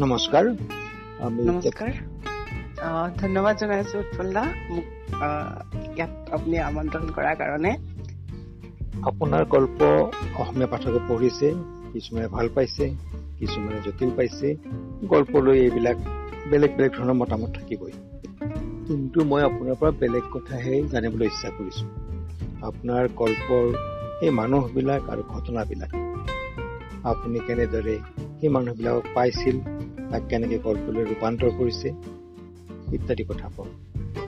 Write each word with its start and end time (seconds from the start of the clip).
নমস্কাৰ। 0.00 0.46
নমস্কাৰ। 1.46 1.90
ধন্যবাদ 3.20 3.54
জনাইছো 3.60 3.96
উৎপল 4.02 4.28
দা 4.36 4.44
মোক 4.74 4.86
ইয়াত 5.96 6.12
আপুনি 6.36 6.56
আমন্ত্ৰণ 6.68 7.04
কৰাৰ 7.16 7.34
কাৰণে। 7.40 7.72
আপোনাৰ 9.10 9.42
গল্প 9.54 9.78
অসমীয়া 10.42 10.68
পাঠকে 10.72 11.00
পঢ়িছে 11.08 11.48
কিছুমানে 11.92 12.28
ভাল 12.36 12.46
পাইছে 12.54 12.84
কিছুমানে 13.38 13.78
জটিল 13.86 14.10
পাইছে। 14.16 14.48
গল্প 15.12 15.32
লৈ 15.46 15.56
এইবিলাক 15.64 15.96
বেলেগ 16.50 16.70
বেলেগ 16.76 16.90
ধৰণৰ 16.96 17.16
মতামত 17.22 17.50
থাকিবই। 17.56 17.92
কিন্তু 18.86 19.18
মই 19.30 19.42
আপোনাৰ 19.48 19.76
পৰা 19.80 19.90
বেলেগ 20.02 20.24
কথাহে 20.34 20.74
জানিবলৈ 20.92 21.26
ইচ্ছা 21.32 21.48
কৰিছো। 21.56 21.84
আপোনাৰ 22.68 23.04
গল্পৰ 23.20 23.64
সেই 24.18 24.30
মানুহবিলাক 24.40 25.02
আৰু 25.12 25.22
ঘটনাবিলাক। 25.34 25.92
আপুনি 27.10 27.38
কেনেদৰে 27.46 27.96
সেই 28.38 28.50
মানুহবিলাকক 28.56 29.04
পাইছিল? 29.14 29.56
তাক 30.10 30.22
কেনেকে 30.28 30.58
গল্পলৈ 30.58 31.04
ৰূপান্তৰ 31.04 31.50
কৰিছে 31.58 31.88
ইত্যাদি 32.94 33.24
কথা 33.24 33.48
কওঁ। 33.56 33.70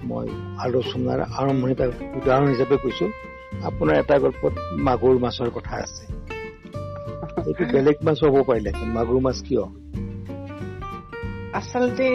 মই 0.03 0.27
আলোচনাৰ 0.59 1.21
আৰম্ভণিত 1.21 1.81
উদাহৰণ 2.17 2.49
হিচাপে 2.49 2.77
কৈছো। 2.77 3.07
আপোনাৰ 3.63 3.95
এটা 3.97 4.19
গল্পত 4.19 4.53
মাগুৰ 4.73 5.19
মাছৰ 5.19 5.51
কথা 5.51 5.77
আছে। 5.77 6.05
এইটো 7.49 7.65
বেলেগ 7.73 7.97
মাছ 8.05 8.19
হ'ব 8.25 8.43
পাৰিলে 8.43 8.71
মাগুৰ 8.97 9.21
মাছ 9.21 9.39
কিয়? 9.43 9.65
আচলতে 11.53 12.07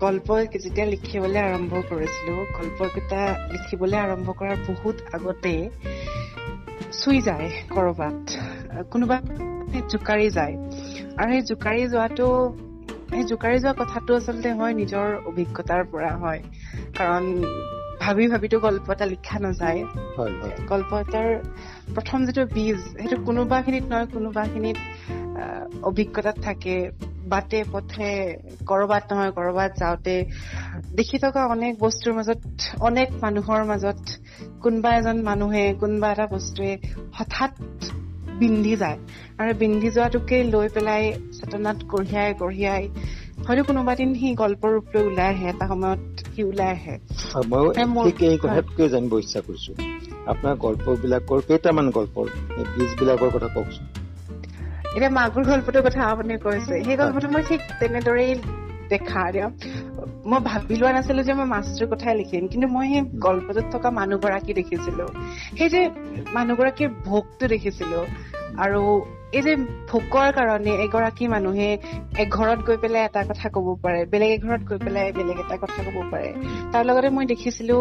গল্প 0.00 0.28
যেতিয়া 0.64 0.86
লিখিবলৈ 0.86 1.38
আৰম্ভ 1.38 1.72
কৰিছিলো 1.90 2.34
গল্পকেইটা 2.58 3.48
লিখিবলৈ 3.52 3.98
আৰম্ভ 3.98 4.28
কৰাৰ 4.30 4.56
বহুত 4.66 4.96
আগতে 5.12 5.54
চুই 6.92 7.20
যায় 7.20 7.50
কৰবাত। 7.70 8.20
কোনোবা 8.90 9.16
জোকাৰি 9.80 10.30
যায়। 10.30 10.54
আৰু 11.16 11.30
সেই 11.30 11.42
জোকাৰি 11.42 11.82
যোৱাটো 11.88 12.56
সেই 13.10 13.24
জোকাৰি 13.24 13.58
যোৱা 13.58 13.72
কথাটো 13.72 14.16
আচলতে 14.16 14.52
হয় 14.52 14.72
নিজৰ 14.74 15.06
অভিজ্ঞতাৰ 15.26 15.82
পৰা 15.84 16.16
হয়। 16.16 16.40
কাৰণ 16.98 17.44
ভাবি 18.00 18.28
ভাবিতো 18.28 18.58
গল্প 18.58 18.90
এটা 18.90 19.06
লিখা 19.06 19.38
নাযায়। 19.38 19.84
গল্প 20.68 20.90
এটাৰ 20.94 21.28
প্ৰথম 21.94 22.26
যিটো 22.26 22.46
বীজ 22.46 22.78
সেইটো 22.78 23.16
কোনোবা 23.16 23.62
খিনিত 23.62 23.84
নহয় 23.84 24.06
কোনোবা 24.06 24.44
খিনিত 24.44 24.78
অভিজ্ঞতাত 25.82 26.36
থাকে। 26.42 26.90
বাটে 27.22 27.64
পথে 27.72 28.36
কৰবাত 28.66 29.12
নহয় 29.12 29.30
কৰবাত 29.30 29.70
যাওঁতে 29.78 30.24
দেখি 30.92 31.18
থকা 31.18 31.46
অনেক 31.46 31.78
বস্তুৰ 31.78 32.12
মাজত 32.14 32.38
অনেক 32.80 33.08
মানুহৰ 33.22 33.64
মাজত 33.64 33.98
কোনোবা 34.60 34.96
এজন 34.96 35.22
মানুহে 35.22 35.74
কোনোবা 35.80 36.12
এটা 36.12 36.26
বস্তুৱে 36.26 36.78
হঠাৎ 37.14 37.50
বিন্ধি 38.42 38.74
যায়। 38.82 38.98
আৰু 39.40 39.50
বিন্ধি 39.62 39.88
যোৱাটোকে 39.96 40.36
লৈ 40.54 40.68
পেলাই 40.74 41.02
চেতনাত 41.36 41.78
কঢ়িয়াই 41.92 42.30
কঢ়িয়াই 42.42 42.84
হয়তো 43.46 43.62
কোনোবা 43.68 43.92
দিন 44.00 44.10
সি 44.20 44.28
গল্পৰ 44.34 44.70
ৰূপ 44.74 44.86
লৈ 44.94 45.02
ওলাই 45.10 45.28
আহে 45.34 45.46
এটা 45.52 45.66
সময়ত 45.68 46.02
সি 46.32 46.40
ওলাই 46.50 46.70
আহে। 46.76 46.94
মই 47.94 48.88
জানিব 48.92 49.12
ইচ্ছা 49.18 49.40
কৰিছো। 49.46 49.72
আপোনাৰ 50.32 50.54
গল্প 50.64 50.84
বিলাকৰ 51.02 51.40
কেইটামান 51.48 51.86
গল্পৰ 51.90 52.26
বীজ 52.74 52.90
বিলাকৰ 53.00 53.30
কথা 53.34 53.48
কওকচোন। 53.54 53.84
এতিয়া 54.96 55.10
মাগুৰ 55.18 55.44
গল্পটোৰ 55.44 55.82
কথা 55.82 56.00
আপুনি 56.12 56.32
কৈছে 56.38 56.74
সেই 56.86 56.96
গল্পটো 56.96 57.28
মই 57.34 57.42
ঠিক 57.48 57.60
তেনেদৰেই 57.80 58.32
দেখা 58.88 59.22
মই 60.30 60.40
ভাবি 60.44 60.74
লোৱা 60.76 60.92
নাছিলো 60.92 61.22
যে 61.28 61.32
মই 61.34 61.48
মাছটোৰ 61.54 61.88
কথাই 61.92 62.14
লিখিম 62.16 62.44
কিন্তু 62.46 62.66
মই 62.68 62.86
সেই 62.92 63.02
গল্পটোত 63.26 63.66
থকা 63.72 63.88
মানুহগৰাকী 63.98 64.52
দেখিছিলো। 64.60 65.06
সেই 65.58 65.68
যে 65.74 65.80
মানুহগৰাকীৰ 66.34 66.90
ভোগটো 67.04 67.44
দেখিছিলো। 67.54 67.98
আৰু 68.58 68.82
এই 69.32 69.42
যে 69.42 69.52
ভোকৰ 69.90 70.28
কাৰণে 70.32 70.72
এগৰাকী 70.84 71.24
মানুহে 71.28 71.68
এঘৰত 72.18 72.60
গৈ 72.66 72.76
পেলাই 72.76 73.02
এটা 73.04 73.22
কথা 73.24 73.48
কব 73.54 73.66
পাৰে 73.82 74.00
বেলেগ 74.12 74.30
এঘৰত 74.30 74.62
গৈ 74.68 74.78
পেলাই 74.78 75.12
বেলেগ 75.12 75.38
এটা 75.40 75.56
কথা 75.56 75.80
কব 75.86 75.96
পাৰে। 76.12 76.28
তাৰ 76.72 76.82
লগতে 76.84 77.08
মই 77.16 77.24
দেখিছিলো 77.26 77.76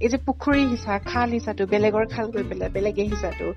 এই 0.00 0.08
যে 0.08 0.18
পুখুৰী 0.26 0.62
সিঁচা 0.70 0.98
খাল 0.98 1.28
সিঁচাটো 1.30 1.64
বেলেগৰ 1.66 2.04
খাল 2.14 2.26
গৈ 2.30 2.44
পেলাই 2.50 2.68
বেলেগে 2.68 3.02
সিঁচাটো। 3.10 3.48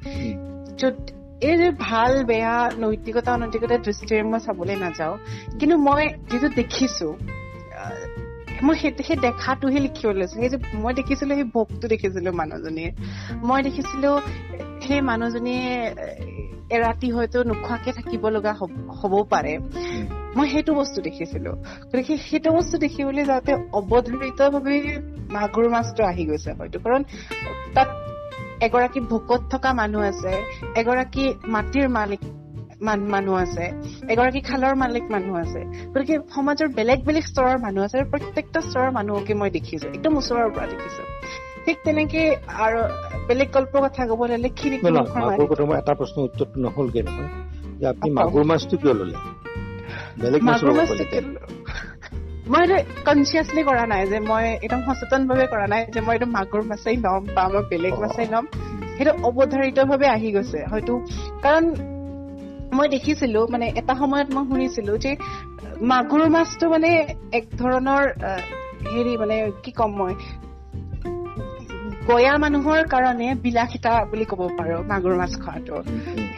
য'ত 0.80 0.96
এই 1.42 1.58
যে 1.58 1.72
ভাল 1.72 2.24
বেয়া 2.24 2.56
নৈতিকতা 2.80 3.34
অনৈতিকতাৰ 3.34 3.80
দৃষ্টিৰে 3.84 4.24
মই 4.24 4.40
চাবলৈ 4.40 4.76
নাযাওঁ। 4.76 5.16
কিন্তু 5.60 5.78
মই 5.78 6.04
যিটো 6.32 6.48
দেখিছো 6.50 7.08
মই 8.64 8.76
সেই 8.76 9.18
দেখাটোহে 9.18 9.80
লিখিব 9.80 10.12
লৈছো। 10.12 10.36
সেই 10.40 10.50
যে 10.50 10.58
মই 10.74 10.94
দেখিছিলো 10.94 11.36
সেই 11.36 11.44
ভোগটো 11.44 11.88
দেখিছিলো 11.88 12.32
মানুহজনীয়ে। 12.32 12.92
মই 13.44 13.64
দেখিছিলো 13.64 14.22
সেই 14.88 15.02
মানুহজনীয়ে 15.02 15.96
এৰাতি 16.76 17.08
হয়তো 17.12 17.38
নোখোৱাকে 17.44 17.92
থাকিব 17.92 18.24
লগা 18.30 18.54
হবও 19.02 19.22
পাৰে। 19.34 19.54
মই 20.36 20.48
সেইটো 20.50 20.72
বস্তু 20.74 21.00
দেখিছিলো। 21.02 21.52
গতিকে 21.90 22.18
সেইটো 22.18 22.50
বস্তু 22.52 22.76
দেখিবলৈ 22.78 23.24
যাওঁতে 23.26 23.54
অৱধাৰিত 23.78 24.40
ভাৱে 24.54 24.78
মাগুৰ 25.32 25.66
মাছটো 25.70 26.02
আহি 26.06 26.24
গৈছে 26.26 26.52
হয়তো। 26.60 26.78
কাৰণ 26.80 27.02
তাত 27.76 27.90
এগৰাকী 28.66 29.00
ভোকত 29.00 29.42
থকা 29.52 29.70
মানুহ 29.74 30.02
আছে 30.12 30.34
এগৰাকী 30.76 31.24
মাটিৰ 31.48 31.88
মালিক 31.90 32.22
মানুহ 33.16 33.36
আছে 33.36 33.66
এগৰাকী 34.14 34.40
খালৰ 34.42 34.74
মালিক 34.76 35.04
মানুহ 35.12 35.36
আছে। 35.36 35.62
গতিকে 35.94 36.16
সমাজৰ 36.36 36.68
বেলেগ 36.78 37.00
বেলেগ 37.08 37.26
স্তৰৰ 37.32 37.58
মানুহ 37.66 37.82
আছে 37.84 37.98
প্ৰত্যেকটা 38.12 38.60
স্তৰৰ 38.62 38.90
মানুহকে 38.92 39.34
মই 39.34 39.50
দেখিছো 39.50 39.88
একদম 39.88 40.14
ওচৰৰ 40.18 40.50
পৰা 40.56 40.68
দেখিছো। 40.74 41.04
ঠিক 41.68 41.80
তেনেকে 41.86 42.22
আৰু 42.66 42.80
বেলেগ 43.28 43.50
গল্পৰ 43.56 43.80
কথা 43.86 44.04
কব 44.10 44.20
হলে 44.24 44.38
এটা 45.78 45.94
প্ৰশ্ন 46.00 46.18
উত্তৰটো 46.28 46.58
নহলগে 46.66 47.02
নহয়। 47.08 47.30
যে 47.80 47.86
আপুনি 47.88 48.10
মাগুৰ 48.20 48.44
মাছটো 48.52 48.76
কিয় 48.82 48.94
ললে? 48.94 49.16
মাগুৰ 50.48 50.74
মাছটো 50.80 51.04
মই 52.48 52.62
এইটো 52.64 52.78
কনচিয়াছলি 53.06 53.62
কৰা 53.64 53.84
নাই 53.92 54.02
যে 54.08 54.20
মই 54.20 54.46
একদম 54.56 54.82
সচেতন 54.88 55.22
ভাৱে 55.28 55.46
কৰা 55.48 55.66
নাই 55.68 55.82
যে 55.94 56.00
মই 56.02 56.16
এইটো 56.16 56.28
মাগুৰ 56.38 56.64
মাছেই 56.64 56.98
ল'ম 56.98 57.24
বা 57.36 57.44
মই 57.54 57.64
বেলেগ 57.70 57.94
মাছেই 58.00 58.28
ল'ম। 58.32 58.46
সেইটো 58.96 59.12
অৱধাৰিত 59.28 59.80
ভাৱে 59.92 60.08
আহি 60.08 60.30
গৈছে 60.32 60.60
হয়তো। 60.72 60.94
কাৰণ 61.44 61.64
মই 62.74 62.88
দেখিছিলো 62.88 63.42
মানে 63.52 63.66
এটা 63.76 63.94
সময়ত 63.96 64.28
মই 64.36 64.44
শুনিছিলো 64.50 64.94
যে 64.98 65.12
মাগুৰ 65.82 66.24
মাছটো 66.30 66.66
মানে 66.70 66.90
এক 67.32 67.46
ধৰণৰ 67.60 68.04
হেৰি 68.92 69.14
মানে 69.18 69.36
কি 69.64 69.72
কম 69.72 69.92
মই? 69.98 70.14
গয়া 72.10 72.34
মানুহৰ 72.44 72.82
কাৰণে 72.94 73.28
বিলাসিতা 73.44 73.94
বুলি 74.12 74.26
কব 74.32 74.42
পাৰো 74.58 74.78
মাগুৰ 74.92 75.16
মাছ 75.22 75.34
খোৱাটো। 75.44 75.76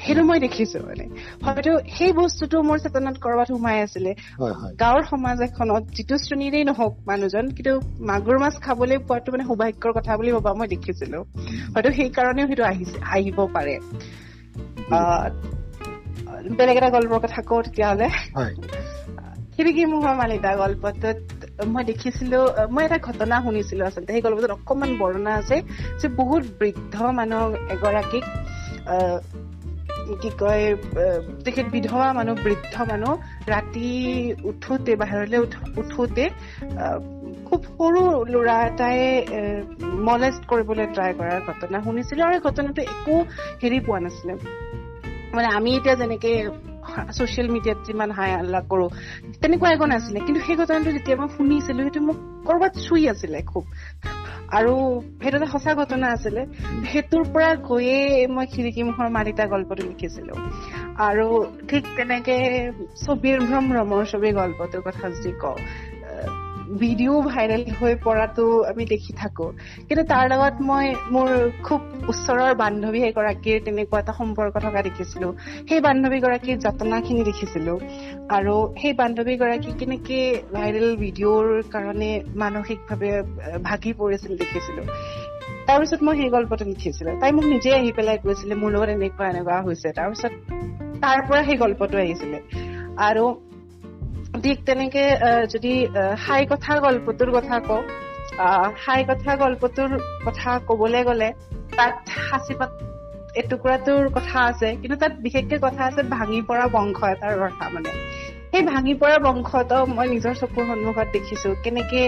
সেইটো 0.03 0.21
মই 0.23 0.39
দেখিছো 0.39 0.79
মানে। 0.87 1.05
হয়তো 1.45 1.71
সেই 1.97 2.11
বস্তুটো 2.13 2.57
মোৰ 2.61 2.77
চেতনাত 2.83 3.15
কৰবাত 3.25 3.47
সোমাই 3.47 3.77
আছিলে। 3.85 4.11
গাঁৱৰ 4.81 5.03
সমাজ 5.11 5.37
এখনত 5.47 5.83
যিটো 5.95 6.15
শ্ৰেণীৰেই 6.17 6.63
নহওক 6.69 6.93
মানুহজন 7.07 7.45
কিন্তু 7.57 7.73
মাগুৰ 8.09 8.37
মাছ 8.39 8.55
খাবলৈ 8.65 8.97
পোৱাটো 9.07 9.29
মানে 9.31 9.43
সৌভাগ্যৰ 9.49 9.91
কথা 9.97 10.17
বুলি 10.17 10.31
ভবা 10.37 10.51
মই 10.53 10.67
দেখিছিলো। 10.67 11.19
হয়তো 11.73 11.89
সেই 11.97 12.09
কাৰণেও 12.17 12.47
সেইটো 12.47 12.63
আহিছে 12.71 12.97
আহিব 13.15 13.37
পাৰে। 13.55 13.75
বেলেগ 16.57 16.77
এটা 16.77 16.89
গল্পৰ 16.89 17.19
কথা 17.19 17.39
কওঁ 17.49 17.61
তেতিয়াহ'লে। 17.63 18.07
খিৰিকী 19.55 19.83
মোহৰ 19.85 20.15
মালিতা 20.15 20.51
গল্পটোত 20.55 21.38
মই 21.67 21.83
দেখিছিলো 21.83 22.39
মই 22.71 22.85
এটা 22.85 22.97
ঘটনা 22.97 23.41
শুনিছিলো 23.41 23.85
আচলতে 23.85 24.13
সেই 24.13 24.21
গল্পটোত 24.21 24.51
অকমান 24.51 24.97
বৰ্ণনা 24.97 25.31
আছে 25.35 25.61
যে 25.99 26.07
বহুত 26.07 26.43
বৃদ্ধ 26.59 26.95
মানুহ 27.01 27.41
এগৰাকীক 27.71 28.25
কি 30.21 30.29
কয় 30.39 30.75
তেখেত 31.45 31.65
বিধৱা 31.71 32.13
মানুহ 32.13 32.35
বৃদ্ধ 32.43 32.75
মানুহ 32.81 33.11
ৰাতি 33.47 33.89
উঠোতে 34.43 34.95
বাহিৰলৈ 34.95 35.37
উঠোতে 35.77 36.29
খুব 37.47 37.61
সৰু 37.77 38.01
ল'ৰা 38.33 38.57
এটাই 38.65 38.99
মলেষ্ট 40.09 40.41
কৰিবলৈ 40.45 40.85
ট্ৰাই 40.95 41.11
কৰাৰ 41.13 41.39
ঘটনা 41.47 41.77
শুনিছিলো 41.81 42.25
আৰু 42.25 42.33
এই 42.33 42.39
ঘটনাটো 42.39 42.81
একো 42.81 43.15
হেৰি 43.63 43.79
পোৱা 43.79 43.99
নাছিলে। 43.99 44.33
মানে 45.35 45.47
আমি 45.47 45.75
এতিয়া 45.75 45.95
যেনেকে 45.95 46.49
ছচিয়েল 47.17 47.47
মিডিয়াত 47.49 47.79
যিমান 47.83 48.09
হাই 48.11 48.31
আল্লাহ 48.33 48.61
কৰো 48.71 48.85
তেনেকুৱা 49.41 49.69
একো 49.71 49.85
নাছিলে। 49.85 50.19
কিন্তু 50.19 50.39
সেই 50.45 50.55
ঘটনাটো 50.55 50.89
যেতিয়া 50.91 51.15
মই 51.17 51.29
শুনিছিলো 51.37 51.79
সেইটো 51.83 52.01
মোক 52.01 52.17
কৰবাত 52.45 52.73
চুই 52.85 53.03
আছিলে 53.09 53.39
খুব। 53.41 53.63
আৰু 54.57 54.73
সেইটো 55.21 55.35
এটা 55.37 55.49
সঁচা 55.53 55.71
ঘটনা 55.75 56.07
আছিলে। 56.11 56.41
সেইটোৰ 56.91 57.23
পৰা 57.33 57.49
গৈয়ে 57.67 57.99
মই 58.35 58.45
খিৰিকী 58.53 58.81
মুখৰ 58.83 59.07
মালিতা 59.09 59.43
গল্পটো 59.45 59.83
লিখিছিলো। 59.83 60.33
আৰু 61.07 61.27
ঠিক 61.69 61.83
তেনেকে 61.97 62.37
ছবিৰ 63.03 63.37
ভ্ৰম 63.47 63.63
ভ্ৰমৰ 63.71 64.01
ছবি 64.05 64.29
গল্পটোৰ 64.31 64.81
কথা 64.81 65.05
যদি 65.15 65.31
কওঁ 65.41 65.57
ভিডিঅ' 66.69 67.21
ভাইৰেল 67.21 67.63
হৈ 67.81 67.95
পৰাটো 67.95 68.63
আমি 68.63 68.85
দেখি 68.85 69.13
থাকো। 69.13 69.53
কিন্তু 69.87 70.03
তাৰ 70.03 70.29
লগত 70.29 70.53
মই 70.61 70.95
মোৰ 71.11 71.51
খুব 71.63 71.81
ওচৰৰ 72.07 72.55
বান্ধৱী 72.55 72.99
এগৰাকীৰ 73.03 73.63
তেনেকুৱা 73.65 73.99
এটা 73.99 74.13
সম্পৰ্ক 74.13 74.53
থকা 74.59 74.81
দেখিছিলো। 74.81 75.35
সেই 75.69 75.79
বান্ধৱীগৰাকীৰ 75.79 76.57
যাতনাখিনি 76.57 77.23
দেখিছিলো। 77.23 77.79
আৰু 78.29 78.75
সেই 78.81 78.93
বান্ধৱীগৰাকী 78.93 79.71
কেনেকে 79.79 80.43
ভাইৰেল 80.53 80.95
ভিডিঅ'ৰ 80.95 81.61
কাৰণে 81.71 82.23
মানসিকভাৱে 82.35 83.21
ভাগি 83.63 83.93
পৰিছিল 83.93 84.37
দেখিছিলো। 84.37 84.83
তাৰপিছত 85.67 86.03
মই 86.03 86.17
সেই 86.17 86.29
গল্পটো 86.29 86.65
লিখিছিলো। 86.65 87.19
তাই 87.19 87.31
মোক 87.31 87.45
নিজে 87.45 87.75
আহি 87.75 87.91
পেলাই 87.91 88.17
কৈছিলে 88.17 88.55
মোৰ 88.55 88.71
লগত 88.71 88.89
এনেকুৱা 88.89 89.29
এনেকুৱা 89.29 89.61
হৈছে। 89.61 89.91
তাৰপিছত 89.91 90.31
তাৰ 91.01 91.19
পৰা 91.27 91.43
সেই 91.43 91.57
গল্পটো 91.57 91.97
আহিছিলে। 91.97 92.39
আৰু 92.97 93.48
ঠিক 94.43 94.57
তেনেকে 94.65 95.03
যদি 95.49 95.73
হাই 96.19 96.41
কথা 96.49 96.73
গল্পটোৰ 96.79 97.29
কথা 97.31 97.55
কওঁ 97.59 97.83
হাই 98.85 99.01
কথা 99.03 99.31
গল্পটোৰ 99.35 99.91
কথা 100.25 100.49
কবলৈ 100.67 101.03
গলে 101.03 101.27
তাত 101.77 101.93
সাঁচিপাত 102.17 102.71
এটুকুৰাটোৰ 103.35 104.05
কথা 104.13 104.37
আছে 104.43 104.69
কিন্তু 104.75 104.95
তাত 104.97 105.13
বিশেষকে 105.19 105.57
কথা 105.61 105.81
আছে 105.85 106.01
ভাঙি 106.09 106.39
পৰা 106.41 106.65
বংশ 106.71 106.99
এটাৰ 107.03 107.35
কথা 107.39 107.65
মানে। 107.69 107.91
সেই 108.51 108.63
ভাঙি 108.63 108.93
পৰা 108.93 109.17
বংশটো 109.17 109.77
মই 109.89 110.07
নিজৰ 110.09 110.33
চকুৰ 110.35 110.63
সন্মুখত 110.67 111.07
দেখিছো। 111.13 111.49
কেনেকে 111.63 112.01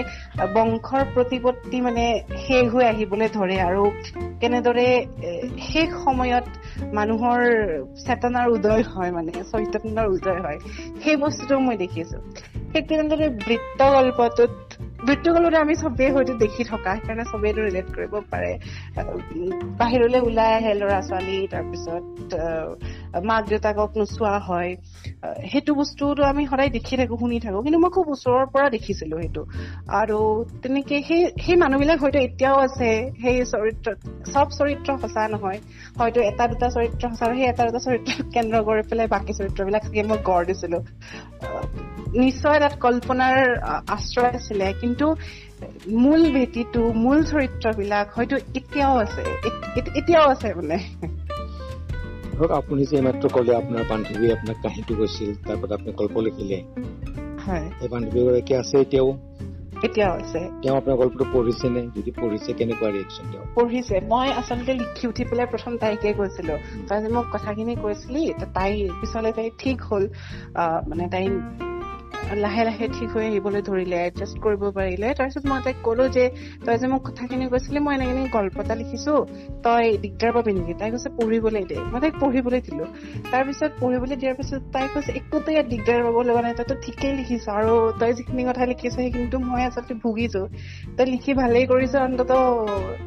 বংশৰ 0.54 1.02
প্ৰতিপত্তি 1.14 1.78
মানে 1.80 2.04
শেষ 2.44 2.64
হৈ 2.72 2.84
আহিবলৈ 2.84 3.28
ধৰে 3.28 3.56
আৰু 3.60 3.84
কেনেদৰে 4.40 4.86
শেষ 5.68 5.88
সময়ত 6.04 6.46
মানুহৰ 6.94 7.40
চেতনাৰ 8.06 8.46
উদয় 8.48 8.84
হয় 8.92 9.10
মানে 9.12 9.32
চৈতন্যৰ 9.52 10.06
উদয় 10.08 10.40
হয়। 10.40 10.58
সেই 11.04 11.16
বস্তুটো 11.16 11.54
মই 11.60 11.76
দেখিছো। 11.76 12.18
ঠিক 12.72 12.84
তেনেদৰে 12.88 13.26
বৃত্ত 13.38 13.80
গল্পটোত 13.92 14.52
গল্পটো 15.06 15.58
আমি 15.64 15.74
চবেই 15.82 16.10
হয়তো 16.16 16.32
দেখি 16.44 16.62
থকা 16.72 16.90
সেইকাৰণে 16.96 17.24
চবেই 17.32 17.50
এইটো 17.50 17.62
ৰিলেট 17.68 17.88
কৰিব 17.96 18.14
পাৰে। 18.32 18.50
বাহিৰলৈ 19.80 20.20
ওলাই 20.28 20.50
আহে 20.58 20.72
ল'ৰা 20.80 20.98
ছোৱালী 21.08 21.36
তাৰপিছত 21.52 22.30
মাক 23.28 23.42
দেউতাকক 23.50 23.90
নোচোৱা 24.00 24.34
হয়। 24.48 24.70
সেইটো 25.52 25.72
বস্তুটো 25.74 26.22
আমি 26.24 26.42
সদায় 26.50 26.70
দেখি 26.70 26.94
থাকো 27.00 27.14
শুনি 27.22 27.36
থাকো 27.44 27.58
কিন্তু 27.64 27.78
মই 27.84 27.90
খুব 27.96 28.06
ওচৰৰ 28.14 28.44
পৰা 28.54 28.66
দেখিছিলো 28.76 29.14
সেইটো। 29.22 29.42
আৰু 30.00 30.18
তেনেকে 30.62 30.96
সেই 31.08 31.20
সেই 31.44 31.56
মানুহবিলাক 31.56 31.98
হয়তো 32.00 32.18
এতিয়াও 32.18 32.58
আছে 32.66 32.90
সেই 33.22 33.36
চৰিত্ৰ 33.52 33.88
চব 34.32 34.46
চৰিত্ৰ 34.58 34.88
সঁচা 35.02 35.22
নহয়। 35.34 35.60
হয়তো 35.98 36.18
এটা 36.30 36.44
দুটা 36.52 36.68
চৰিত্ৰ 36.76 37.04
সঁচা 37.12 37.26
সেই 37.32 37.46
এটা 37.52 37.62
দুটা 37.68 37.80
চৰিত্ৰ 37.86 38.10
কেন্দ্ৰ 38.34 38.56
কৰি 38.68 38.82
পেলাই 38.90 39.08
বাকী 39.14 39.32
চৰিত্ৰবিলাক 39.38 39.82
চাগে 39.86 40.02
মই 40.10 40.18
গঢ় 40.28 40.42
দিছিলো। 40.48 40.78
নিশ্চয় 42.18 42.60
তাত 42.60 42.78
কল্পনাৰ 42.78 43.58
আশ্ৰয় 43.88 44.28
আছিলে 44.28 44.72
কিন্তু 44.80 45.16
মূল 45.86 46.30
ভেটিটো 46.30 46.92
মূল 46.92 47.24
চৰিত্ৰবিলাক 47.24 48.08
হয়তো 48.14 48.36
এতিয়াও 48.36 48.96
আছে 48.98 49.20
এত- 49.20 49.78
এত- 49.78 49.98
এতিয়াও 49.98 50.28
আছে 50.28 50.54
মানে 50.54 50.78
ধৰক 52.32 52.50
আপুনি 52.50 52.84
যে 52.84 52.96
এইমাত্ৰ 52.96 53.28
ক'লে 53.28 53.54
আপোনাৰ 53.54 53.84
বান্ধৱীয়ে 53.88 54.32
আপোনাক 54.32 54.56
কাহিনীটো 54.62 54.94
কৈছিল 54.94 55.34
তাৰপৰা 55.34 55.74
আপুনি 55.74 55.92
গল্প 55.92 56.18
লিখিলে। 56.18 56.62
হয়। 57.46 57.70
এই 57.80 57.88
বান্ধৱীগৰাকী 57.88 58.54
আছে 58.54 58.78
এতিয়াও? 58.78 59.18
এতিয়াও 59.82 60.12
আছে। 60.12 60.50
তেওঁ 60.62 60.76
আপোনাৰ 60.76 60.96
গল্পটো 60.96 61.34
যদি 61.96 62.10
পঢ়িছে 62.10 62.52
কেনেকুৱা 62.52 62.90
ৰিয়েকশ্যন 62.90 63.30
তেওঁ? 63.32 63.44
পঢ়িছে। 63.54 64.00
মই 64.00 64.32
আচলতে 64.32 64.74
লিখি 64.74 65.06
উঠি 65.06 65.24
পেলাই 65.24 65.46
প্ৰথম 65.46 65.76
তাইকে 65.76 66.12
কৈছিলো। 66.12 66.58
তাই 66.88 67.02
যে 67.02 67.08
মোক 67.08 67.24
কথাখিনি 67.32 67.76
কৈছিলি 67.76 68.34
তাই 68.54 68.88
পিছলে 69.00 69.32
তাই 69.32 69.50
ঠিক 69.58 69.82
হ'ল। 69.82 70.08
মানে 70.88 71.08
তাই 71.08 71.28
লাহে 72.42 72.62
লাহে 72.64 72.86
ঠিক 72.98 73.08
হৈ 73.14 73.24
আহিবলৈ 73.26 73.62
ধৰিলে 73.62 73.96
এডজাষ্ট 74.08 74.36
কৰিব 74.44 74.62
পাৰিলে। 74.78 75.08
তাৰপিছত 75.18 75.44
মই 75.46 75.60
তাইক 75.64 75.78
কলো 75.82 76.04
যে 76.08 76.24
তই 76.66 76.76
যে 76.78 76.86
মোক 76.86 77.02
কথাখিনি 77.08 77.44
কৈছিলি 77.48 77.78
মই 77.78 77.94
এনেকে 77.94 78.12
এনেকে 78.12 78.30
গল্প 78.30 78.56
এটা 78.60 78.74
লিখিছো 78.74 79.14
তই 79.64 79.84
দিগদাৰ 80.02 80.30
পাবি 80.32 80.52
নেকি? 80.52 80.72
তাই 80.74 80.90
কৈছে 80.90 81.10
পঢ়িবলৈ 81.18 81.64
দে। 81.64 81.76
মই 81.92 81.98
তাইক 82.00 82.14
পঢ়িবলৈ 82.20 82.60
দিলো। 82.60 82.84
তাৰপিছত 83.30 83.70
পঢ়িবলৈ 83.80 84.16
দিয়াৰ 84.16 84.34
পিছত 84.36 84.62
তাই 84.72 84.86
কৈছে 84.94 85.10
একোতো 85.12 85.48
ইয়াত 85.52 85.66
দিগদাৰ 85.66 86.00
পাব 86.02 86.16
লগা 86.22 86.40
নাই 86.42 86.54
তইতো 86.54 86.74
ঠিকেই 86.74 87.12
লিখিছ। 87.12 87.44
আৰু 87.48 87.74
তই 88.00 88.12
যিখিনি 88.12 88.42
কথা 88.44 88.62
লিখিছ 88.64 88.92
সেইখিনিতো 88.94 89.38
মই 89.38 89.62
আচলতে 89.62 89.94
ভুগিছো। 89.94 90.42
তই 90.96 91.06
লিখি 91.06 91.32
ভালেই 91.34 91.64
কৰিছ 91.66 91.94
অন্তত 91.96 92.32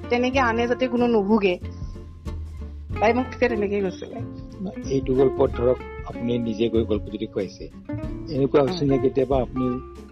তেনেকে 0.09 0.39
আনে 0.39 0.63
যাতে 0.67 0.85
কোনো 0.87 1.05
নুভুগে। 1.07 1.55
তাই 2.99 3.11
মোক 3.13 3.25
তেতিয়া 3.31 3.49
তেনেকেই 3.49 3.81
কৈছিলে। 3.81 4.17
এইটো 4.89 5.11
গল্পত 5.13 5.49
ধৰক 5.57 5.77
আপুনি 6.05 6.31
নিজে 6.37 6.65
গৈ 6.69 6.83
গল্পটো 6.83 7.17
দেখুৱাইছে 7.17 7.65
এনেকুৱা 8.29 8.61
হৈছে 8.61 8.85
নে 8.85 8.97
কেতিয়াবা 8.97 9.37
আপুনি 9.41 9.67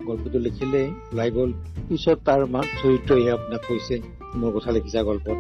গল্পটো 0.06 0.40
লিখিলে 0.40 0.82
ওলাই 1.12 1.30
গ'ল 1.32 1.52
পিছত 1.90 2.18
তাৰ 2.26 2.42
মা- 2.46 2.70
চৰিত্ৰই 2.84 3.30
আপোনাক 3.30 3.62
কৈছে 3.68 3.96
মোৰ 4.36 4.52
কথা 4.56 4.72
লিখিছা 4.72 5.02
গল্পত? 5.04 5.38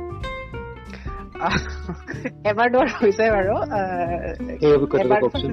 আহ, 1.40 1.56
এবাৰ 2.52 2.68
দুবাৰ 2.72 2.90
হৈছে 3.02 3.24
বাৰু 3.32 3.54
আহ, 3.56 4.34
সেই 4.62 4.74
অভিজ্ঞতাটো 4.74 5.08
এবাৰ 5.08 5.20
কওকচোন। 5.22 5.52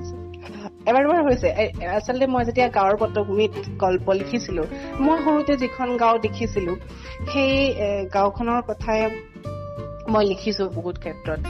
এবাৰ 0.87 1.03
দুবাৰ 1.05 1.23
হৈছে। 1.25 1.49
এ- 1.49 1.73
আচলতে 1.87 2.27
মই 2.27 2.45
যেতিয়া 2.45 2.69
গাঁৱৰ 2.69 2.97
পটভূমিত 2.97 3.53
গল্প 3.79 4.07
লিখিছিলো 4.13 4.63
মই 5.01 5.17
সৰুতে 5.25 5.57
যিখন 5.57 5.97
গাঁও 5.97 6.19
দেখিছিলো 6.19 6.73
সেই 7.33 7.53
গাঁওখনৰ 8.15 8.61
কথাই 8.63 9.01
মই 10.09 10.25
লিখিছো 10.27 10.69
বহুত 10.69 10.97
ক্ষেত্ৰত। 10.99 11.41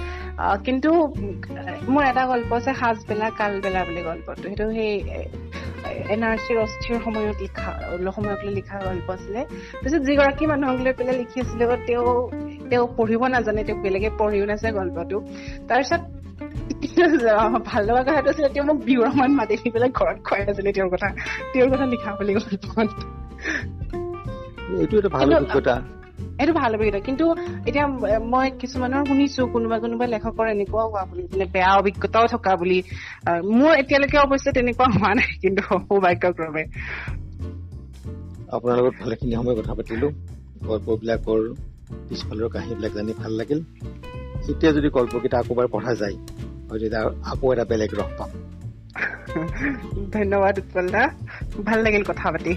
কিন্তু 0.64 0.90
মোৰ 1.88 2.02
এটা 2.04 2.26
গল্প 2.26 2.52
আছে 2.52 2.74
সাজবেলা 2.74 3.30
কালবেলা 3.30 3.84
বুলি 3.84 4.02
গল্পটো। 4.02 4.42
সেইটো 4.42 4.72
সেই 4.72 4.92
এন 5.84 6.22
আৰ 6.22 6.36
চিৰ 6.36 6.58
অস্থিৰ 6.58 7.00
সময়ত 7.04 7.36
লিখা 7.40 7.70
সময়ক 8.12 8.44
লৈ 8.44 8.54
লিখা 8.54 8.78
গল্প 8.78 9.10
আছিলে 9.10 9.40
তাৰপিছত 9.44 10.02
যিগৰাকী 10.02 10.46
মানুহক 10.46 10.80
লৈ 10.80 10.92
পেলাই 10.92 11.16
লিখিছিলো 11.18 11.76
তেওঁ 11.86 12.30
তেওঁ 12.70 12.88
পঢ়িব 12.96 13.26
নাজানে 13.26 13.64
তেওঁ 13.64 13.78
বেলেগে 13.78 14.10
পঢ়িও 14.18 14.46
নাযায় 14.46 14.72
গল্পটো। 14.72 15.20
তাৰপিছত 15.68 16.00
ভাল 17.64 17.84
লগা 17.84 18.02
কথাটো 18.02 18.30
আছিলে 18.30 18.48
তেওঁ 18.48 18.66
মোক 18.66 18.76
বিহুৰ 18.76 19.10
সময়ত 19.10 19.30
মাতি 19.30 19.56
দি 19.56 19.70
পেলাই 19.70 19.90
ঘৰত 19.90 20.18
খুৱাই 20.24 20.50
আছিলে 20.50 20.72
তেওঁৰ 20.72 20.88
কথা 20.88 21.08
তেওঁৰ 21.52 21.70
কথা 21.70 21.86
লিখা 21.86 22.10
বুলি 22.14 22.34
গল্পত। 22.34 22.88
এইটো 24.80 24.98
এটা 24.98 25.08
ভাল 25.08 25.34
অভিজ্ঞতা। 25.34 25.82
এইটো 26.40 26.52
ভাল 26.60 26.70
অভিজ্ঞতা। 26.76 27.00
কিন্তু 27.08 27.24
এতিয়া 27.68 27.86
মই 28.32 28.46
কিছুমানৰ 28.60 29.02
শুনিছো 29.10 29.42
কোনোবা 29.54 29.76
কোনোবা 29.84 30.04
লেখকৰ 30.14 30.46
এনেকুৱাও 30.54 30.86
হোৱা 30.92 31.02
বুলি 31.10 31.22
মানে 31.32 31.46
বেয়া 31.54 31.70
অভিজ্ঞতাও 31.80 32.26
থকা 32.34 32.52
বুলি। 32.60 32.78
মোৰ 33.58 33.72
এতিয়ালৈকে 33.80 34.18
অৱশ্যে 34.24 34.50
তেনেকুৱা 34.56 34.86
হোৱা 34.96 35.10
নাই 35.18 35.30
কিন্তু 35.42 35.60
সৌভাগ্যক্ৰমে। 35.68 36.64
আপোনাৰ 38.56 38.74
লগত 38.78 38.94
ভালেখিনি 39.02 39.34
সময় 39.38 39.56
কথা 39.60 39.72
পাতিলো। 39.78 40.08
গল্পবিলাকৰ 40.68 41.40
পিছফালৰ 42.08 42.48
কাহিনীবিলাক 42.54 42.92
জানি 42.92 43.12
ভাল 43.22 43.32
লাগিল। 43.40 43.60
এতিয়া 44.50 44.72
যদি 44.72 44.88
গল্পকেইটা 44.96 45.36
আকৌ 45.38 45.52
এবাৰ 45.54 45.68
পঢ়া 45.74 45.92
যায় 45.94 46.16
হয়তো 46.68 46.84
এতিয়া 46.86 47.02
আকৌ 47.30 47.46
এটা 47.54 47.64
বেলেগ 47.70 47.90
ৰস 47.98 48.10
পাম। 48.18 48.30
ধন্যবাদ 50.12 50.54
উৎপল 50.58 50.86
দা 50.88 51.02
ভাল 51.64 51.78
লাগিল 51.82 52.02
কথা 52.02 52.26
পাতি। 52.30 52.52